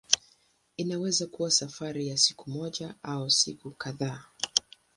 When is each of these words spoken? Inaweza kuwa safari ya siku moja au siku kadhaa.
Inaweza 0.77 1.27
kuwa 1.27 1.51
safari 1.51 2.07
ya 2.07 2.17
siku 2.17 2.49
moja 2.49 2.95
au 3.03 3.29
siku 3.29 3.71
kadhaa. 3.71 4.23